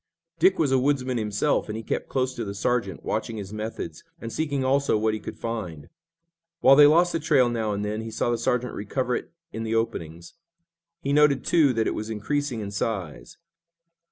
[0.39, 4.03] Dick was a woodsman himself, and he kept close to the sergeant, watching his methods,
[4.19, 5.89] and seeking also what he could find.
[6.59, 9.61] While they lost the trail now and then, he saw the sergeant recover it in
[9.61, 10.33] the openings.
[11.03, 13.37] He noted, too, that it was increasing in size.